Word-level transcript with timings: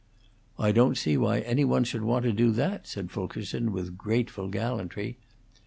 "I 0.57 0.71
don't 0.71 0.97
see 0.97 1.15
why 1.15 1.41
any 1.41 1.63
one 1.63 1.83
should 1.83 2.01
want 2.01 2.23
to 2.25 2.31
do 2.33 2.49
that," 2.53 2.87
said 2.87 3.11
Fulkerson, 3.11 3.71
with 3.71 3.99
grateful 3.99 4.47
gallantry. 4.49 5.19